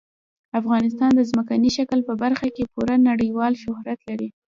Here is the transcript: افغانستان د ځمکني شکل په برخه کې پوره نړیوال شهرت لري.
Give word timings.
افغانستان 0.59 1.11
د 1.15 1.21
ځمکني 1.29 1.69
شکل 1.77 1.99
په 2.07 2.13
برخه 2.23 2.47
کې 2.55 2.69
پوره 2.73 2.95
نړیوال 3.09 3.53
شهرت 3.63 3.99
لري. 4.09 4.29